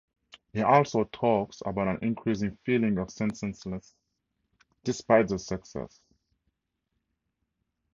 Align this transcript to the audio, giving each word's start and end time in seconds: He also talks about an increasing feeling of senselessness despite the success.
He 0.53 0.63
also 0.63 1.03
talks 1.03 1.61
about 1.63 1.87
an 1.87 1.99
increasing 2.01 2.57
feeling 2.65 2.97
of 2.97 3.11
senselessness 3.11 3.93
despite 4.83 5.27
the 5.27 5.37
success. 5.37 6.01